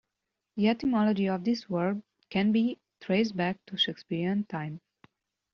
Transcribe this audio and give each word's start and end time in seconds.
The 0.55 0.67
etymology 0.67 1.29
of 1.29 1.43
this 1.43 1.69
word 1.69 2.01
can 2.31 2.51
be 2.51 2.79
traced 3.01 3.37
back 3.37 3.63
to 3.67 3.77
Shakespearean 3.77 4.45
times. 4.45 4.81